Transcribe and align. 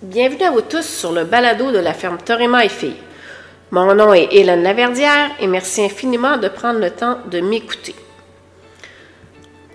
Bienvenue 0.00 0.44
à 0.44 0.52
vous 0.52 0.60
tous 0.60 0.84
sur 0.86 1.10
le 1.10 1.24
balado 1.24 1.72
de 1.72 1.78
la 1.78 1.92
ferme 1.92 2.18
Torima 2.24 2.64
et 2.64 2.68
Filles. 2.68 2.94
Mon 3.72 3.96
nom 3.96 4.14
est 4.14 4.28
Hélène 4.30 4.62
Laverdière 4.62 5.32
et 5.40 5.48
merci 5.48 5.82
infiniment 5.82 6.36
de 6.36 6.46
prendre 6.46 6.78
le 6.78 6.90
temps 6.90 7.18
de 7.28 7.40
m'écouter. 7.40 7.96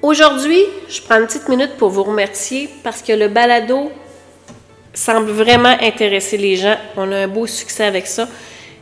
Aujourd'hui, 0.02 0.64
je 0.88 1.02
prends 1.02 1.20
une 1.20 1.28
petite 1.28 1.50
minute 1.50 1.76
pour 1.78 1.90
vous 1.90 2.04
remercier 2.04 2.70
parce 2.86 3.02
que 3.02 3.12
le 3.12 3.28
balado 3.28 3.92
semble 4.94 5.30
vraiment 5.30 5.76
intéresser 5.82 6.38
les 6.38 6.56
gens. 6.56 6.78
On 6.96 7.12
a 7.12 7.18
un 7.18 7.28
beau 7.28 7.46
succès 7.46 7.84
avec 7.84 8.08
ça 8.08 8.30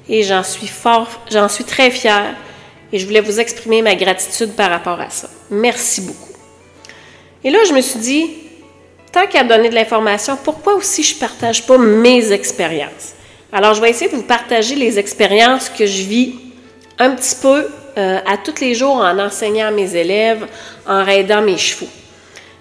et 0.07 0.21
j'en 0.21 0.43
suis 0.43 0.67
fort, 0.67 1.09
j'en 1.31 1.49
suis 1.49 1.63
très 1.63 1.89
fière 1.89 2.35
et 2.93 2.99
je 2.99 3.05
voulais 3.07 3.21
vous 3.21 3.39
exprimer 3.39 3.81
ma 3.81 3.95
gratitude 3.95 4.51
par 4.51 4.69
rapport 4.69 5.01
à 5.01 5.09
ça. 5.09 5.27
Merci 5.49 6.01
beaucoup. 6.01 6.33
Et 7.43 7.49
là, 7.49 7.57
je 7.67 7.73
me 7.73 7.81
suis 7.81 7.99
dit, 7.99 8.40
tant 9.11 9.27
qu'à 9.27 9.43
donner 9.43 9.69
de 9.69 9.75
l'information, 9.75 10.37
pourquoi 10.43 10.75
aussi 10.75 11.03
je 11.03 11.15
ne 11.15 11.19
partage 11.19 11.65
pas 11.65 11.77
mes 11.77 12.31
expériences? 12.31 13.13
Alors, 13.51 13.73
je 13.73 13.81
vais 13.81 13.89
essayer 13.89 14.09
de 14.09 14.15
vous 14.15 14.23
partager 14.23 14.75
les 14.75 14.97
expériences 14.97 15.69
que 15.69 15.85
je 15.85 16.03
vis 16.03 16.35
un 16.97 17.11
petit 17.11 17.35
peu 17.35 17.67
euh, 17.97 18.19
à 18.25 18.37
tous 18.37 18.61
les 18.61 18.73
jours 18.73 18.95
en 18.95 19.19
enseignant 19.19 19.67
à 19.67 19.71
mes 19.71 19.95
élèves, 19.95 20.47
en 20.87 21.03
raidant 21.03 21.41
mes 21.41 21.57
chevaux. 21.57 21.89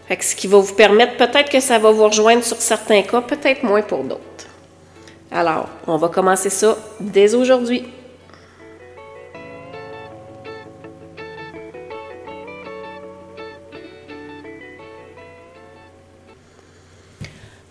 Fait 0.08 0.20
ce 0.20 0.34
qui 0.34 0.48
va 0.48 0.58
vous 0.58 0.74
permettre, 0.74 1.16
peut-être 1.16 1.48
que 1.48 1.60
ça 1.60 1.78
va 1.78 1.92
vous 1.92 2.05
rejoindre 2.05 2.42
sur 2.42 2.56
certains 2.56 3.02
cas, 3.02 3.20
peut-être 3.20 3.62
moins 3.62 3.82
pour 3.82 4.02
d'autres. 4.02 4.20
Alors, 5.30 5.69
on 5.86 5.97
va 5.97 6.08
commencer 6.08 6.50
ça 6.50 6.77
dès 6.98 7.34
aujourd'hui. 7.36 7.84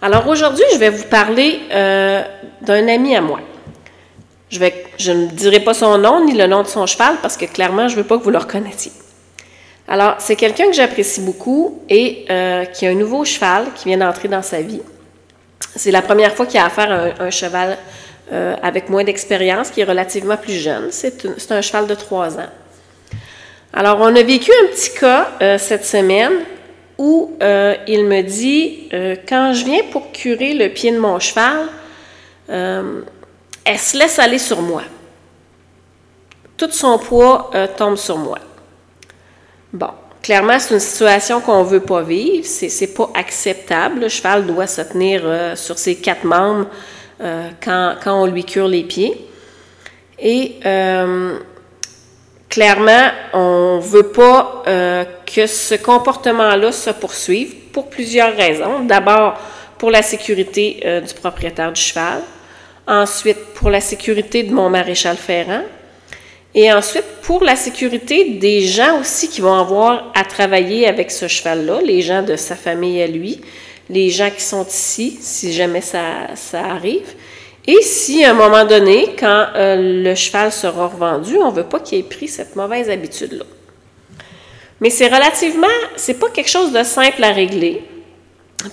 Alors 0.01 0.27
aujourd'hui, 0.27 0.63
je 0.73 0.77
vais 0.77 0.89
vous 0.89 1.03
parler 1.03 1.59
euh, 1.71 2.23
d'un 2.61 2.87
ami 2.87 3.15
à 3.17 3.21
moi. 3.21 3.41
Je, 4.49 5.11
ne 5.11 5.27
dirai 5.27 5.59
pas 5.59 5.73
son 5.73 5.97
nom 5.97 6.25
ni 6.25 6.33
le 6.33 6.47
nom 6.47 6.63
de 6.63 6.67
son 6.67 6.85
cheval 6.85 7.17
parce 7.21 7.35
que 7.35 7.45
clairement, 7.45 7.89
je 7.89 7.97
ne 7.97 8.01
veux 8.01 8.07
pas 8.07 8.17
que 8.17 8.23
vous 8.23 8.29
le 8.29 8.37
reconnaissiez. 8.37 8.93
Alors, 9.89 10.15
c'est 10.19 10.37
quelqu'un 10.37 10.67
que 10.67 10.73
j'apprécie 10.73 11.21
beaucoup 11.21 11.81
et 11.89 12.25
euh, 12.29 12.63
qui 12.65 12.87
a 12.87 12.91
un 12.91 12.95
nouveau 12.95 13.25
cheval 13.25 13.65
qui 13.75 13.89
vient 13.89 13.97
d'entrer 13.97 14.29
dans 14.29 14.41
sa 14.41 14.61
vie. 14.61 14.81
C'est 15.75 15.91
la 15.91 16.01
première 16.01 16.33
fois 16.33 16.45
qu'il 16.45 16.59
a 16.59 16.65
affaire 16.65 16.91
à 16.91 17.23
un, 17.23 17.29
cheval 17.29 17.77
euh, 18.31 18.55
avec 18.63 18.89
moins 18.89 19.03
d'expérience, 19.03 19.69
qui 19.69 19.81
est 19.81 19.85
relativement 19.85 20.37
plus 20.37 20.53
jeune. 20.53 20.89
C'est 20.91 21.51
un 21.51 21.61
cheval 21.61 21.87
de 21.87 21.95
trois 21.95 22.37
ans. 22.37 22.49
Alors, 23.73 23.99
on 23.99 24.15
a 24.15 24.23
vécu 24.23 24.51
un 24.63 24.67
petit 24.67 24.93
cas 24.97 25.57
cette 25.57 25.85
semaine 25.85 26.31
où 26.99 27.37
euh, 27.41 27.75
il 27.87 28.03
me 28.05 28.21
dit 28.21 28.89
euh, 28.93 29.15
quand 29.27 29.53
je 29.53 29.63
viens 29.63 29.83
pour 29.89 30.11
curer 30.11 30.53
le 30.53 30.67
pied 30.67 30.91
de 30.91 30.99
mon 30.99 31.17
cheval, 31.17 31.69
euh, 32.49 33.01
elle 33.63 33.79
se 33.79 33.97
laisse 33.97 34.19
aller 34.19 34.37
sur 34.37 34.61
moi. 34.61 34.83
Tout 36.57 36.69
son 36.71 36.99
poids 36.99 37.51
tombe 37.77 37.95
sur 37.95 38.17
moi. 38.17 38.37
Bon, 39.71 39.91
clairement, 40.21 40.59
c'est 40.59 40.73
une 40.73 40.81
situation 40.81 41.39
qu'on 41.39 41.63
ne 41.63 41.69
veut 41.69 41.79
pas 41.79 42.01
vivre. 42.01 42.45
C'est, 42.45 42.81
n'est 42.81 42.93
pas 42.93 43.09
acceptable. 43.13 44.01
Le 44.01 44.09
cheval 44.09 44.45
doit 44.45 44.67
se 44.67 44.81
tenir 44.81 45.23
sur 45.55 45.79
ses 45.79 45.95
quatre 45.95 46.25
membres 46.25 46.67
quand, 47.63 47.95
quand, 48.03 48.23
on 48.23 48.25
lui 48.25 48.43
cure 48.43 48.67
les 48.67 48.83
pieds. 48.83 49.25
Et 50.19 50.59
clairement, 52.49 53.09
on 53.33 53.77
ne 53.77 53.81
veut 53.81 54.11
pas 54.11 54.63
euh, 54.67 55.05
que 55.25 55.47
ce 55.47 55.75
comportement-là 55.75 56.71
se 56.71 56.89
poursuive 56.89 57.55
pour 57.71 57.89
plusieurs 57.89 58.35
raisons. 58.35 58.81
D'abord, 58.81 59.39
pour 59.77 59.91
la 59.91 60.01
sécurité 60.01 60.81
euh, 60.83 61.01
du 61.01 61.13
propriétaire 61.13 61.71
du 61.71 61.79
cheval. 61.79 62.21
Ensuite, 62.87 63.37
pour 63.53 63.69
la 63.69 63.81
sécurité 63.81 64.43
de 64.43 64.51
mon 64.51 64.69
maréchal 64.69 65.15
ferrant. 65.15 65.63
Et 66.55 66.73
ensuite, 66.73 67.05
pour 67.21 67.43
la 67.43 67.55
sécurité 67.55 68.31
des 68.31 68.61
gens 68.61 68.99
aussi 68.99 69.29
qui 69.29 69.39
vont 69.41 69.53
avoir 69.53 70.11
à 70.15 70.23
travailler 70.23 70.87
avec 70.87 71.11
ce 71.11 71.27
cheval-là, 71.27 71.79
les 71.81 72.01
gens 72.01 72.23
de 72.23 72.35
sa 72.35 72.55
famille 72.55 73.01
à 73.03 73.07
lui, 73.07 73.41
les 73.89 74.09
gens 74.09 74.31
qui 74.31 74.41
sont 74.41 74.65
ici, 74.65 75.17
si 75.21 75.53
jamais 75.53 75.81
ça, 75.81 76.35
ça 76.35 76.61
arrive. 76.61 77.13
Et 77.71 77.83
si 77.83 78.25
à 78.25 78.31
un 78.31 78.33
moment 78.33 78.65
donné, 78.65 79.15
quand 79.15 79.45
euh, 79.53 80.03
le 80.03 80.15
cheval 80.15 80.51
sera 80.51 80.87
revendu, 80.87 81.37
on 81.37 81.51
ne 81.51 81.55
veut 81.55 81.65
pas 81.65 81.79
qu'il 81.79 81.99
ait 81.99 82.03
pris 82.03 82.27
cette 82.27 82.55
mauvaise 82.55 82.89
habitude-là. 82.89 83.45
Mais 84.81 84.89
c'est 84.89 85.05
relativement, 85.05 85.67
c'est 85.95 86.15
pas 86.15 86.29
quelque 86.29 86.49
chose 86.49 86.71
de 86.71 86.81
simple 86.81 87.23
à 87.23 87.31
régler 87.31 87.83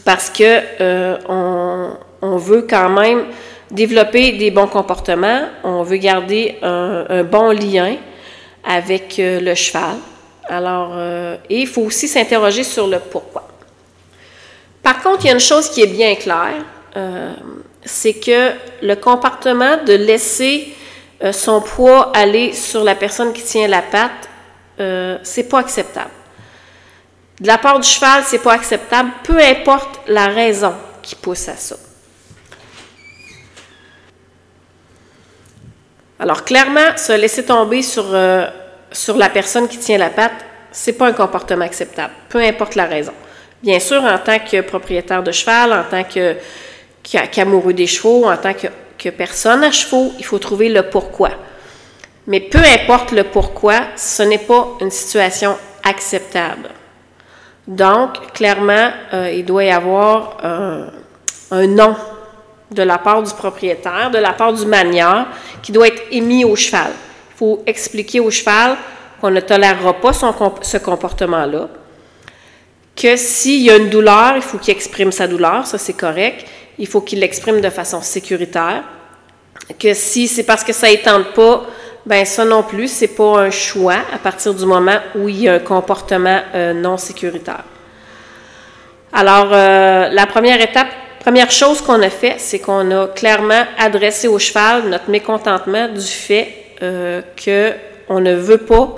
parce 0.07 0.31
que 0.31 0.61
euh, 0.81 1.19
on, 2.23 2.39
veut 2.39 2.63
quand 2.63 2.89
même 2.89 3.27
développer 3.71 4.33
des 4.33 4.51
bons 4.51 4.67
comportements, 4.67 5.43
on 5.63 5.83
veut 5.83 5.99
garder 5.99 6.57
un, 6.63 7.23
bon 7.23 7.51
lien 7.51 7.97
avec 8.65 9.19
euh, 9.19 9.41
le 9.41 9.55
cheval. 9.55 9.97
Alors, 10.49 10.97
et 11.51 11.61
il 11.61 11.67
faut 11.67 11.83
aussi 11.83 12.09
s'interroger 12.09 12.65
sur 12.65 12.87
le 12.87 12.99
pourquoi. 12.99 13.47
Par 14.83 15.03
contre, 15.03 15.25
il 15.25 15.27
y 15.27 15.31
a 15.31 15.35
une 15.35 15.41
chose 15.41 15.69
qui 15.69 15.83
est 15.83 15.87
bien 15.87 16.15
claire 16.15 16.65
c'est 17.87 18.15
que 18.15 18.53
le 18.83 18.95
comportement 18.97 19.83
de 19.83 19.95
laisser 19.95 20.75
euh, 21.23 21.33
son 21.33 21.63
poids 21.63 22.13
aller 22.15 22.53
sur 22.53 22.85
la 22.85 22.95
personne 22.95 23.33
qui 23.33 23.43
tient 23.43 23.69
la 23.69 23.81
patte, 23.81 24.29
euh, 24.81 25.19
c'est 25.23 25.49
pas 25.49 25.61
acceptable. 25.61 26.11
De 27.41 27.47
la 27.47 27.59
part 27.59 27.79
du 27.81 27.89
cheval, 27.89 28.23
c'est 28.27 28.43
pas 28.43 28.55
acceptable, 28.55 29.11
peu 29.23 29.39
importe 29.39 30.01
la 30.09 30.27
raison 30.27 30.75
qui 31.03 31.15
pousse 31.15 31.49
à 31.49 31.57
ça. 31.57 31.77
Alors 36.19 36.45
clairement, 36.45 36.97
se 36.97 37.13
laisser 37.13 37.45
tomber 37.45 37.83
sur, 37.83 38.07
euh, 38.13 38.47
sur 38.91 39.17
la 39.17 39.29
personne 39.29 39.69
qui 39.69 39.79
tient 39.79 39.99
la 39.99 40.11
patte, 40.11 40.45
c'est 40.73 40.95
pas 40.95 41.07
un 41.07 41.13
comportement 41.13 41.65
acceptable, 41.65 42.13
peu 42.29 42.41
importe 42.43 42.75
la 42.75 42.87
raison. 42.87 43.13
Bien 43.63 43.81
sûr, 43.81 44.03
en 44.03 44.19
tant 44.19 44.39
que 44.39 44.61
propriétaire 44.63 45.23
de 45.23 45.33
cheval, 45.33 45.73
en 45.73 45.85
tant 45.85 46.05
que 46.05 46.37
qu'amoureux 47.07 47.73
des 47.73 47.87
chevaux, 47.87 48.27
en 48.27 48.37
tant 48.37 48.53
que, 48.55 49.09
personne 49.11 49.63
à 49.63 49.71
chevaux, 49.71 50.13
il 50.19 50.25
faut 50.25 50.39
trouver 50.39 50.69
le 50.69 50.83
pourquoi. 50.85 51.31
Mais 52.27 52.41
peu 52.41 52.59
importe 52.59 53.13
le 53.13 53.25
pourquoi, 53.25 53.81
ce 53.97 54.23
n'est 54.25 54.39
pas 54.39 54.69
une 54.81 54.91
situation 54.91 55.57
acceptable. 55.85 56.71
Donc, 57.69 58.33
clairement, 58.33 58.91
euh, 59.13 59.31
il 59.33 59.45
doit 59.45 59.65
y 59.65 59.71
avoir 59.71 60.39
un, 60.43 60.87
un, 61.53 61.67
nom 61.67 61.95
de 62.71 62.83
la 62.83 62.99
part 62.99 63.23
du 63.23 63.33
propriétaire, 63.33 64.11
de 64.11 64.19
la 64.19 64.33
part 64.33 64.53
du 64.53 64.67
manieur, 64.67 65.27
qui 65.63 65.71
doit 65.71 65.87
être 65.87 66.03
émis 66.11 66.45
au 66.45 66.57
cheval. 66.57 66.91
Il 67.35 67.39
faut 67.39 67.63
expliquer 67.67 68.19
au 68.19 68.31
cheval 68.31 68.77
qu'on 69.21 69.31
ne 69.31 69.41
tolérera 69.41 69.95
pas 69.95 70.13
son, 70.13 70.35
ce 70.63 70.79
comportement-là, 70.79 71.69
que 72.97 73.17
s'il 73.17 73.63
y 73.63 73.71
a 73.71 73.77
une 73.77 73.91
douleur, 73.91 74.33
il 74.37 74.43
faut 74.43 74.59
qu'il 74.59 74.73
exprime 74.73 75.13
sa 75.13 75.29
douleur, 75.29 75.67
ça 75.67 75.79
c'est 75.79 75.93
correct, 75.93 76.47
il 76.79 76.87
faut 76.87 77.01
qu'il 77.01 77.21
l'exprime 77.21 77.61
de 77.61 77.71
façon 77.71 78.03
sécuritaire. 78.03 78.83
Que 79.79 79.95
si 79.95 80.29
c'est 80.29 80.45
parce 80.45 80.63
que 80.63 80.73
ça 80.73 80.89
ne 80.89 81.35
pas, 81.35 81.65
ben 82.05 82.25
ça 82.25 82.45
non 82.45 82.63
plus, 82.63 82.89
c'est 82.89 83.09
pas 83.09 83.41
un 83.41 83.51
choix 83.51 83.99
à 84.13 84.19
partir 84.19 84.55
du 84.55 84.65
moment 84.65 84.99
où 85.17 85.29
il 85.29 85.43
y 85.43 85.49
a 85.49 85.55
un 85.55 85.59
comportement 85.59 86.41
euh, 86.55 86.73
non 86.73 86.97
sécuritaire. 86.97 87.65
Alors, 89.13 89.49
euh, 89.53 90.09
la 90.11 90.27
première 90.27 90.61
étape, 90.61 90.89
première 91.21 91.51
chose 91.51 91.81
qu'on 91.81 92.03
a 92.03 92.11
fait, 92.11 92.35
c'est 92.39 92.59
qu'on 92.59 92.91
a 92.91 93.09
clairement 93.09 93.65
adressé 93.79 94.29
au 94.29 94.39
cheval 94.39 94.89
notre 94.89 95.11
mécontentement 95.11 95.89
du 95.89 96.01
fait 96.07 96.67
euh, 96.83 97.23
qu'on 98.07 98.21
ne 98.21 98.35
veut 98.35 98.59
pas 98.59 98.95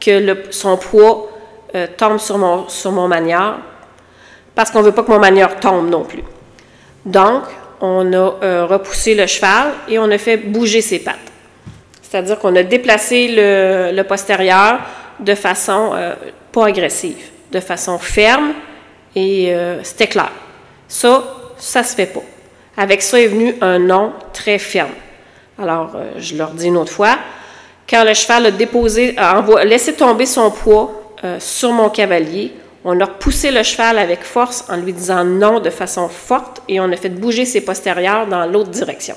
que 0.00 0.36
son 0.50 0.76
poids 0.76 1.28
euh, 1.74 1.86
tombe 1.96 2.18
sur 2.18 2.38
mon, 2.38 2.68
sur 2.68 2.92
mon 2.92 3.08
manière, 3.08 3.58
parce 4.54 4.70
qu'on 4.70 4.78
ne 4.78 4.84
veut 4.84 4.92
pas 4.92 5.02
que 5.02 5.10
mon 5.10 5.18
manière 5.18 5.60
tombe 5.60 5.90
non 5.90 6.04
plus. 6.04 6.24
Donc, 7.08 7.44
on 7.80 8.12
a 8.12 8.16
euh, 8.42 8.66
repoussé 8.66 9.14
le 9.14 9.26
cheval 9.26 9.72
et 9.88 9.98
on 9.98 10.10
a 10.10 10.18
fait 10.18 10.36
bouger 10.36 10.82
ses 10.82 10.98
pattes. 10.98 11.16
C'est-à-dire 12.02 12.38
qu'on 12.38 12.54
a 12.54 12.62
déplacé 12.62 13.28
le, 13.30 14.02
postérieur 14.02 14.80
de 15.18 15.34
façon 15.34 15.92
euh, 15.94 16.14
pas 16.52 16.66
agressive, 16.66 17.16
de 17.50 17.60
façon 17.60 17.98
ferme 17.98 18.52
et 19.16 19.54
euh, 19.54 19.82
c'était 19.84 20.06
clair. 20.06 20.30
Ça, 20.86 21.24
ça 21.56 21.82
se 21.82 21.94
fait 21.94 22.12
pas. 22.12 22.22
Avec 22.76 23.00
ça 23.00 23.18
est 23.18 23.28
venu 23.28 23.54
un 23.62 23.78
nom 23.78 24.12
très 24.34 24.58
ferme. 24.58 24.92
Alors, 25.58 25.96
je 26.18 26.36
leur 26.36 26.50
dis 26.50 26.66
une 26.66 26.76
autre 26.76 26.92
fois, 26.92 27.16
quand 27.88 28.04
le 28.04 28.12
cheval 28.12 28.46
a 28.46 28.50
déposé, 28.50 29.16
a 29.16 29.42
laissé 29.64 29.94
tomber 29.94 30.26
son 30.26 30.50
poids 30.50 31.14
sur 31.40 31.72
mon 31.72 31.88
cavalier, 31.88 32.52
on 32.90 32.98
a 33.00 33.04
repoussé 33.04 33.50
le 33.50 33.62
cheval 33.62 33.98
avec 33.98 34.22
force 34.22 34.64
en 34.70 34.78
lui 34.78 34.94
disant 34.94 35.22
non 35.22 35.60
de 35.60 35.68
façon 35.68 36.08
forte 36.08 36.62
et 36.68 36.80
on 36.80 36.90
a 36.90 36.96
fait 36.96 37.10
bouger 37.10 37.44
ses 37.44 37.60
postérieurs 37.60 38.26
dans 38.26 38.46
l'autre 38.46 38.70
direction. 38.70 39.14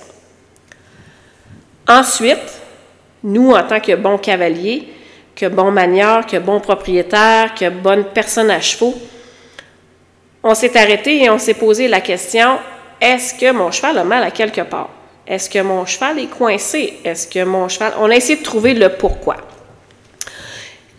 Ensuite, 1.87 2.61
nous, 3.23 3.51
en 3.51 3.63
tant 3.63 3.79
que 3.79 3.95
bons 3.95 4.17
cavaliers, 4.17 4.89
que 5.33 5.45
bons 5.45 5.71
manieurs, 5.71 6.25
que 6.25 6.35
bons 6.35 6.59
propriétaires, 6.59 7.55
que 7.55 7.69
bonnes 7.69 8.03
personnes 8.03 8.51
à 8.51 8.59
chevaux, 8.59 8.93
on 10.43 10.53
s'est 10.53 10.77
arrêté 10.77 11.23
et 11.23 11.29
on 11.29 11.37
s'est 11.37 11.53
posé 11.53 11.87
la 11.87 12.01
question 12.01 12.59
est-ce 12.99 13.33
que 13.33 13.53
mon 13.53 13.71
cheval 13.71 13.99
a 13.99 14.03
mal 14.03 14.21
à 14.21 14.31
quelque 14.31 14.61
part? 14.61 14.89
Est-ce 15.25 15.49
que 15.49 15.59
mon 15.59 15.85
cheval 15.85 16.19
est 16.19 16.27
coincé? 16.27 16.99
Est-ce 17.05 17.25
que 17.25 17.45
mon 17.45 17.69
cheval... 17.69 17.93
On 18.01 18.11
a 18.11 18.15
essayé 18.17 18.37
de 18.37 18.43
trouver 18.43 18.73
le 18.73 18.89
pourquoi. 18.89 19.37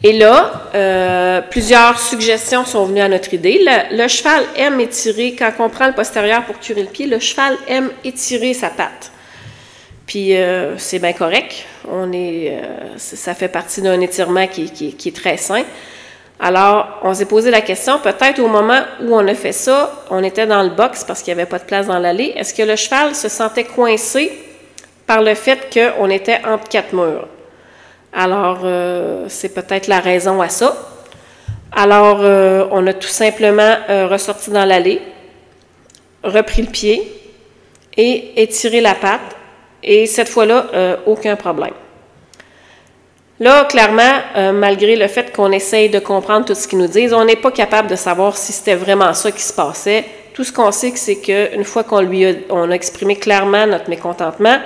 Et 0.04 0.12
là, 0.12 0.62
euh, 0.74 1.40
plusieurs 1.48 1.98
suggestions 1.98 2.64
sont 2.64 2.86
venues 2.86 3.00
à 3.00 3.08
notre 3.08 3.32
idée. 3.34 3.64
Le, 3.92 4.08
cheval 4.08 4.42
aime 4.56 4.80
étirer, 4.80 5.36
quand 5.38 5.52
on 5.60 5.68
prend 5.68 5.86
le 5.86 5.92
postérieur 5.92 6.44
pour 6.44 6.58
curer 6.58 6.82
le 6.82 6.88
pied, 6.88 7.06
le 7.06 7.20
cheval 7.20 7.56
aime 7.68 7.90
étirer 8.02 8.52
sa 8.52 8.70
patte. 8.70 9.12
Puis 10.06 10.36
euh, 10.36 10.76
c'est 10.76 10.98
bien 10.98 11.12
correct. 11.12 11.64
On 11.88 12.12
est, 12.12 12.50
euh, 12.50 12.94
ça 12.96 13.34
fait 13.34 13.48
partie 13.48 13.80
d'un 13.80 14.00
étirement 14.00 14.48
qui, 14.48 14.70
qui, 14.72 15.08
est 15.08 15.16
très 15.16 15.36
sain. 15.36 15.62
Alors, 16.40 16.98
on 17.04 17.14
s'est 17.14 17.26
posé 17.26 17.52
la 17.52 17.60
question, 17.60 18.00
peut-être 18.00 18.40
au 18.40 18.48
moment 18.48 18.80
où 19.02 19.14
on 19.14 19.28
a 19.28 19.34
fait 19.34 19.52
ça, 19.52 20.04
on 20.10 20.24
était 20.24 20.46
dans 20.48 20.64
le 20.64 20.70
box 20.70 21.04
parce 21.04 21.22
qu'il 21.22 21.32
n'y 21.32 21.40
avait 21.40 21.48
pas 21.48 21.60
de 21.60 21.64
place 21.64 21.86
dans 21.86 22.00
l'allée. 22.00 22.32
Est-ce 22.34 22.52
que 22.52 22.62
le 22.62 22.74
cheval 22.74 23.14
se 23.14 23.28
sentait 23.28 23.62
coincé 23.62 24.32
par 25.06 25.22
le 25.22 25.36
fait 25.36 25.72
qu'on 25.72 26.10
était 26.10 26.40
entre 26.44 26.68
quatre 26.68 26.92
murs? 26.92 27.28
Alors, 28.12 28.60
euh, 28.64 29.24
c'est 29.28 29.54
peut-être 29.54 29.86
la 29.86 30.00
raison 30.00 30.42
à 30.42 30.50
ça. 30.50 30.76
Alors, 31.74 32.18
euh, 32.20 32.66
on 32.70 32.86
a 32.86 32.92
tout 32.92 33.08
simplement 33.08 33.76
euh, 33.88 34.06
ressorti 34.06 34.50
dans 34.50 34.66
l'allée, 34.66 35.00
repris 36.22 36.62
le 36.62 36.68
pied 36.68 37.10
et 37.96 38.42
étiré 38.42 38.82
la 38.82 38.94
patte. 38.94 39.36
Et 39.82 40.06
cette 40.06 40.28
fois-là, 40.28 40.98
aucun 41.06 41.34
problème. 41.34 41.72
Là, 43.40 43.64
clairement, 43.64 44.52
malgré 44.54 44.94
le 44.94 45.08
fait 45.08 45.34
qu'on 45.34 45.50
essaye 45.50 45.90
de 45.90 45.98
comprendre 45.98 46.46
tout 46.46 46.54
ce 46.54 46.68
qu'ils 46.68 46.78
nous 46.78 46.86
disent, 46.86 47.12
on 47.12 47.24
n'est 47.24 47.34
pas 47.34 47.50
capable 47.50 47.88
de 47.88 47.96
savoir 47.96 48.36
si 48.36 48.52
c'était 48.52 48.76
vraiment 48.76 49.12
ça 49.12 49.32
qui 49.32 49.42
se 49.42 49.52
passait. 49.52 50.04
Tout 50.34 50.44
ce 50.44 50.52
qu'on 50.52 50.70
sait, 50.70 50.92
c'est 50.94 51.16
qu'une 51.16 51.64
fois 51.64 51.82
qu'on 51.82 52.00
lui 52.00 52.24
a, 52.24 52.32
on 52.50 52.70
a 52.70 52.74
exprimé 52.74 53.16
clairement 53.16 53.66
notre 53.66 53.90
mécontentement, 53.90 54.60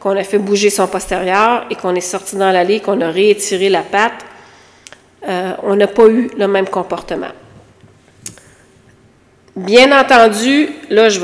qu'on 0.00 0.16
a 0.16 0.24
fait 0.24 0.38
bouger 0.38 0.70
son 0.70 0.88
postérieur 0.88 1.66
et 1.70 1.74
qu'on 1.76 1.94
est 1.94 2.00
sorti 2.00 2.36
dans 2.36 2.50
l'allée, 2.50 2.80
qu'on 2.80 3.00
a 3.02 3.10
réétiré 3.10 3.68
la 3.68 3.82
patte, 3.82 4.24
euh, 5.28 5.52
on 5.62 5.76
n'a 5.76 5.86
pas 5.86 6.06
eu 6.08 6.30
le 6.36 6.48
même 6.48 6.66
comportement. 6.66 7.28
Bien 9.54 10.00
entendu, 10.00 10.70
là, 10.88 11.10
je 11.10 11.20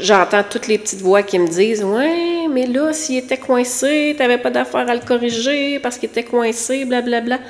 j'entends 0.00 0.42
toutes 0.48 0.68
les 0.68 0.78
petites 0.78 1.02
voix 1.02 1.22
qui 1.22 1.38
me 1.38 1.46
disent 1.46 1.84
Ouais, 1.84 2.46
mais 2.50 2.66
là, 2.66 2.94
s'il 2.94 3.18
était 3.18 3.36
coincé, 3.36 4.14
tu 4.16 4.22
n'avais 4.22 4.38
pas 4.38 4.50
d'affaire 4.50 4.88
à 4.88 4.94
le 4.94 5.02
corriger 5.02 5.78
parce 5.80 5.98
qu'il 5.98 6.08
était 6.08 6.22
coincé, 6.22 6.86
blablabla. 6.86 7.40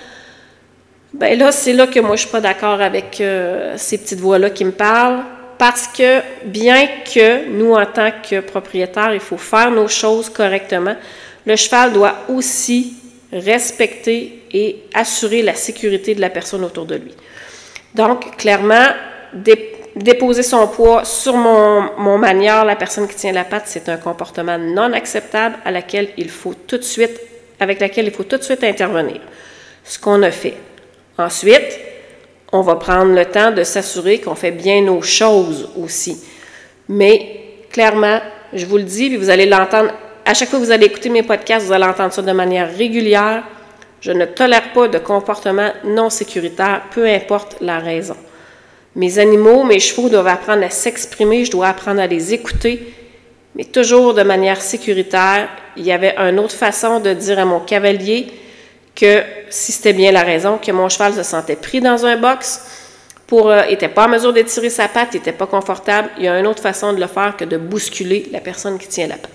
Bien 1.13 1.37
là, 1.37 1.53
c'est 1.53 1.73
là 1.73 1.87
que 1.87 2.01
moi, 2.01 2.11
je 2.11 2.23
ne 2.23 2.27
suis 2.27 2.31
pas 2.31 2.41
d'accord 2.41 2.81
avec 2.81 3.21
euh, 3.21 3.75
ces 3.77 3.99
petites 3.99 4.19
voix-là 4.19 4.51
qui 4.51 4.65
me 4.65 4.73
parlent 4.73 5.23
parce 5.59 5.87
que 5.89 6.21
bien 6.45 6.87
que 7.05 7.49
nous, 7.49 7.75
en 7.75 7.87
tant 7.87 8.11
que 8.29 8.41
propriétaires, 8.41 9.15
il 9.15 9.21
faut 9.21 9.37
faire 9.37 9.71
nos 9.71 9.89
choses 9.89 10.29
correctement, 10.29 10.97
le 11.47 11.57
cheval 11.57 11.93
doit 11.93 12.15
aussi 12.29 12.95
respecter 13.33 14.45
et 14.53 14.85
assurer 14.95 15.43
la 15.43 15.55
sécurité 15.55 16.15
de 16.15 16.21
la 16.21 16.31
personne 16.31 16.65
autour 16.65 16.87
de 16.87 16.97
lui. 16.97 17.15
Donc, 17.95 18.37
clairement, 18.37 18.89
déposer 19.97 20.43
son 20.43 20.67
poids 20.69 21.05
sur 21.05 21.37
mon, 21.37 21.91
mon 21.99 22.19
manière, 22.19 22.65
la 22.65 22.77
personne 22.77 23.09
qui 23.09 23.17
tient 23.17 23.33
la 23.33 23.45
patte, 23.45 23.65
c'est 23.67 23.89
un 23.89 23.97
comportement 23.97 24.59
non 24.59 24.93
acceptable 24.93 25.57
à 25.65 25.71
laquelle 25.71 26.11
il 26.17 26.31
faut 26.31 26.55
tout 26.55 26.79
de 26.79 26.83
suite, 26.83 27.21
avec 27.61 27.81
laquelle 27.81 28.07
il 28.07 28.13
faut 28.13 28.25
tout 28.25 28.37
de 28.37 28.43
suite 28.43 28.65
intervenir. 28.65 29.21
Ce 29.85 29.99
qu'on 29.99 30.23
a 30.23 30.31
fait. 30.31 30.57
Ensuite, 31.19 31.79
on 32.55 32.61
va 32.61 32.77
prendre 32.77 33.13
le 33.13 33.25
temps 33.25 33.51
de 33.51 33.65
s'assurer 33.65 34.21
qu'on 34.21 34.37
fait 34.37 34.53
bien 34.53 34.81
nos 34.81 35.03
choses 35.03 35.69
aussi. 35.77 36.23
Mais 36.89 37.41
clairement, 37.73 38.21
je 38.53 38.65
vous 38.65 38.77
le 38.77 38.85
dis, 38.85 39.09
puis 39.09 39.17
vous 39.17 39.29
allez 39.29 39.45
l'entendre, 39.45 39.91
à 40.25 40.35
chaque 40.35 40.51
fois 40.51 40.61
que 40.61 40.65
vous 40.65 40.71
allez 40.71 40.87
écouter 40.87 41.09
mes 41.09 41.25
podcasts, 41.25 41.67
vous 41.67 41.73
allez 41.73 41.85
entendre 41.85 42.13
ça 42.13 42.23
de 42.23 42.31
manière 42.31 42.73
régulière. 42.73 43.43
Je 44.01 44.13
ne 44.13 44.25
tolère 44.25 44.73
pas 44.73 44.87
de 44.87 44.99
comportement 44.99 45.71
non 45.85 46.11
sécuritaire, 46.11 46.83
peu 46.93 47.05
importe 47.07 47.57
la 47.61 47.81
raison. 47.81 48.17
Mes 48.95 49.19
animaux, 49.19 49.65
mes 49.65 49.81
chevaux 49.81 50.09
doivent 50.09 50.29
apprendre 50.29 50.63
à 50.63 50.71
s'exprimer, 50.71 51.45
je 51.45 51.51
dois 51.51 51.67
apprendre 51.67 52.01
à 52.01 52.07
les 52.07 52.35
écouter, 52.35 52.95
mais 53.57 53.65
toujours 53.65 54.15
de 54.15 54.23
manière 54.23 54.63
sécuritaire. 54.63 55.49
Il 55.77 55.85
y 55.85 55.91
avait 55.91 56.15
une 56.19 56.39
autre 56.39 56.55
façon 56.55 57.01
de 57.01 57.15
dire 57.15 57.41
à 57.41 57.45
mon 57.45 57.59
cavalier, 57.59 58.29
que 58.95 59.23
si 59.51 59.73
c'était 59.73 59.93
bien 59.93 60.13
la 60.13 60.23
raison, 60.23 60.59
que 60.59 60.71
mon 60.73 60.89
cheval 60.89 61.15
se 61.15 61.23
sentait 61.23 61.57
pris 61.57 61.81
dans 61.81 62.07
un 62.07 62.17
box, 62.17 62.61
pour, 63.27 63.51
euh, 63.51 63.63
pas 63.95 64.07
en 64.07 64.09
mesure 64.09 64.33
d'étirer 64.33 64.71
sa 64.71 64.89
patte, 64.89 65.15
n'était 65.15 65.33
pas 65.33 65.47
confortable, 65.47 66.11
il 66.19 66.25
y 66.25 66.29
a 66.29 66.39
une 66.39 66.47
autre 66.47 66.63
façon 66.63 66.93
de 66.93 67.01
le 67.01 67.07
faire 67.07 67.37
que 67.37 67.45
de 67.45 67.57
bousculer 67.57 68.29
la 68.31 68.41
personne 68.41 68.79
qui 68.79 68.89
tient 68.89 69.07
la 69.07 69.17
patte. 69.17 69.31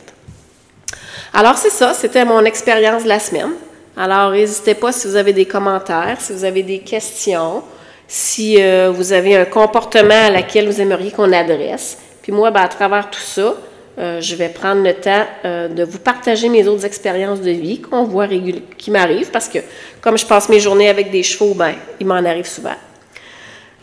Alors 1.33 1.57
c'est 1.57 1.69
ça, 1.69 1.94
c'était 1.94 2.25
mon 2.25 2.44
expérience 2.45 3.03
de 3.03 3.09
la 3.09 3.19
semaine. 3.19 3.51
Alors 3.97 4.31
n'hésitez 4.31 4.75
pas 4.75 4.91
si 4.91 5.07
vous 5.07 5.15
avez 5.15 5.33
des 5.33 5.45
commentaires, 5.45 6.17
si 6.19 6.33
vous 6.33 6.44
avez 6.44 6.63
des 6.63 6.79
questions, 6.79 7.63
si 8.07 8.61
euh, 8.61 8.91
vous 8.91 9.13
avez 9.13 9.35
un 9.35 9.45
comportement 9.45 10.25
à 10.25 10.29
laquelle 10.29 10.67
vous 10.67 10.81
aimeriez 10.81 11.11
qu'on 11.11 11.31
adresse. 11.31 11.97
Puis 12.21 12.31
moi, 12.31 12.51
ben, 12.51 12.61
à 12.61 12.67
travers 12.67 13.09
tout 13.09 13.19
ça, 13.19 13.56
euh, 14.00 14.22
je 14.22 14.34
vais 14.36 14.48
prendre 14.48 14.81
le 14.81 14.94
temps 14.94 15.25
euh, 15.44 15.68
de 15.68 15.84
vous 15.84 16.00
partager 16.00 16.48
mes 16.48 16.66
autres 16.68 16.86
expériences 16.86 17.42
de 17.42 17.51
vie 17.51 17.81
qu'on 17.81 18.06
voit 18.06 18.30
qui 18.78 18.92
m'arrivent 18.92 19.30
parce 19.30 19.50
que 19.50 19.60
comme 20.00 20.18
je 20.18 20.25
passe 20.25 20.48
mes 20.48 20.62
journées 20.62 20.88
avec 20.88 21.12
des 21.12 21.22
chevaux, 21.22 21.54
ben, 21.54 21.74
il 22.00 22.07
m'en 22.07 22.16
arrive 22.16 22.48
souvent. 22.48 22.75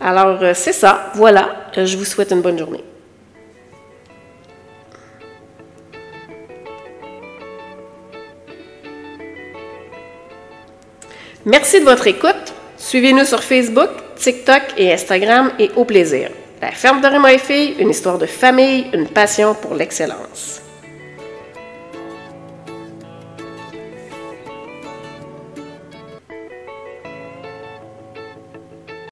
Alors, 0.00 0.42
euh, 0.42 0.52
c'est 0.54 0.72
ça. 0.72 1.12
Voilà. 1.14 1.68
je 1.76 1.96
vous 1.98 2.06
souhaite 2.06 2.32
une 2.32 2.40
bonne 2.40 2.58
journée. 2.58 2.82
Merci 11.44 11.80
de 11.80 11.84
votre 11.84 12.06
écoute. 12.06 12.54
Suivez-nous 12.78 13.24
sur 13.24 13.42
Facebook, 13.42 13.90
TikTok 14.16 14.62
et 14.78 14.94
Instagram 14.94 15.52
et 15.58 15.70
au 15.76 15.84
plaisir. 15.84 16.30
La 16.60 16.70
ferme 16.70 17.00
de 17.00 17.06
Raymond 17.06 17.28
et 17.28 17.76
une 17.78 17.90
histoire 17.90 18.18
de 18.18 18.26
famille, 18.26 18.86
une 18.94 19.08
passion 19.08 19.54
pour 19.54 19.74
l'excellence. 19.74 20.62